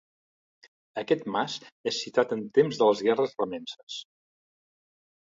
Aquest 1.01 1.25
mas 1.33 1.57
és 1.91 1.99
citat 2.05 2.33
en 2.35 2.41
temps 2.59 2.79
de 2.79 2.87
les 2.91 3.03
guerres 3.09 3.35
remences. 3.43 3.99